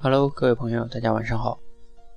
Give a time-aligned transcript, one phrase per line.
[0.00, 1.58] Hello，各位朋友，大家晚上好。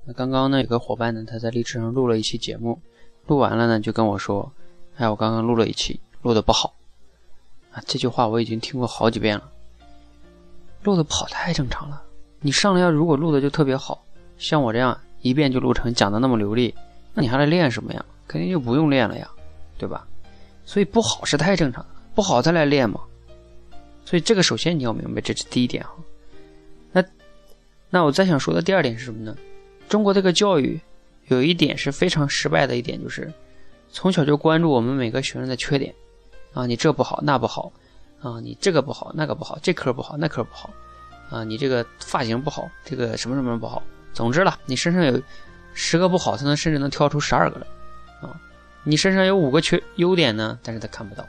[0.06, 2.80] 那刚刚呢，有个伙伴呢，他在荔枝上录了一期节目，
[3.26, 4.54] 录完了呢，就跟我说
[4.98, 6.76] ：“哎，我刚刚录了一期，录的不好。”
[7.74, 9.50] 啊，这句话我已经听过好几遍了。
[10.84, 12.00] 录的不好太正常了。
[12.40, 14.06] 你上来要如果录的就特别好，
[14.38, 16.76] 像我这样一遍就录成，讲的那么流利，
[17.16, 18.06] 那你还来练什么呀？
[18.28, 19.28] 肯定就不用练了呀，
[19.80, 20.08] 对吧？
[20.66, 23.02] 所以不好是太正常，不好再来练嘛。
[24.06, 25.96] 所以这个首先你要明白，这是第一点哈。
[27.92, 29.36] 那我再想说的第二点是什么呢？
[29.88, 30.80] 中国这个教育
[31.28, 33.32] 有一点是非常失败的一点，就是
[33.92, 35.94] 从小就关注我们每个学生的缺点
[36.54, 37.72] 啊，你这不好那不好
[38.22, 40.74] 啊，你这个不好那个不好，这科不好那科不好
[41.30, 43.84] 啊，你这个发型不好，这个什么什么不好。
[44.14, 45.22] 总之了，你身上有
[45.74, 47.68] 十个不好，他能甚至能挑出十二个来
[48.28, 48.40] 啊。
[48.84, 51.28] 你身上有五个缺优点呢，但是他看不到，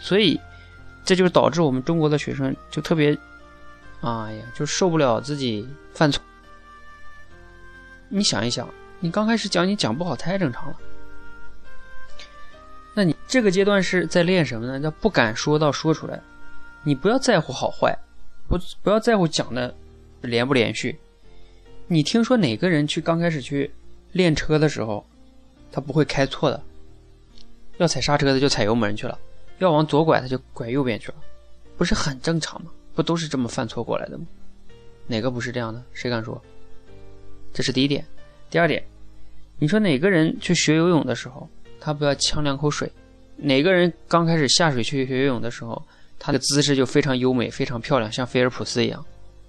[0.00, 0.40] 所以。
[1.06, 3.14] 这就导致我们中国的学生就特别，
[4.04, 6.22] 哎呀，就受不了自己犯错。
[8.10, 8.68] 你想一想，
[9.00, 10.76] 你刚开始讲你讲不好太正常了，
[12.94, 14.78] 那你这个阶段是在练什么呢？
[14.78, 16.20] 叫不敢说到说出来。
[16.82, 17.98] 你不要在乎好坏，
[18.46, 19.74] 不不要在乎讲的
[20.20, 20.98] 连不连续。
[21.86, 23.72] 你听说哪个人去刚开始去
[24.12, 25.04] 练车的时候，
[25.72, 26.62] 他不会开错的，
[27.78, 29.18] 要踩刹车的就踩油门去了。
[29.58, 31.14] 要往左拐，他就拐右边去了，
[31.78, 32.70] 不是很正常吗？
[32.94, 34.24] 不都是这么犯错过来的吗？
[35.06, 35.82] 哪个不是这样的？
[35.92, 36.40] 谁敢说？
[37.52, 38.04] 这是第一点。
[38.48, 38.82] 第二点，
[39.58, 41.48] 你说哪个人去学游泳的时候，
[41.80, 42.90] 他不要呛两口水？
[43.36, 45.82] 哪个人刚开始下水去学游泳的时候，
[46.18, 49.04] 他的姿势就非常优美、非常漂亮，像菲尔普斯一样？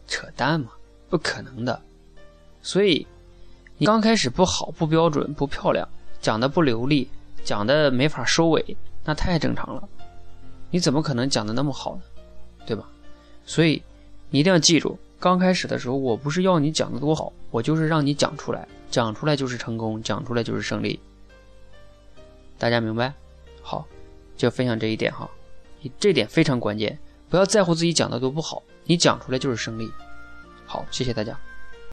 [0.07, 0.71] 扯淡嘛，
[1.09, 1.79] 不可能的。
[2.61, 3.05] 所以，
[3.77, 5.87] 你刚开始不好、不标准、不漂亮，
[6.19, 7.07] 讲的不流利，
[7.43, 9.87] 讲的没法收尾，那太正常了。
[10.71, 12.01] 你怎么可能讲的那么好呢？
[12.65, 12.89] 对吧？
[13.45, 13.81] 所以
[14.29, 20.99] 你一定要记住，刚开始的时候，我不是要你讲的多好，我就是让你讲出来，讲出来就是成功，讲出来就是胜利。
[22.57, 23.13] 大家明白？
[23.61, 23.85] 好，
[24.35, 25.29] 就分享这一点哈，
[25.81, 26.97] 你这点非常关键，
[27.29, 29.89] 不要在乎自己讲的多不好，你讲出来就是胜利。
[30.65, 31.39] 好，谢谢大家。